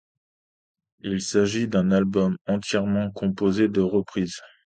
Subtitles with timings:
[1.01, 4.39] Il s'agit d'un album entièrement composé de reprise.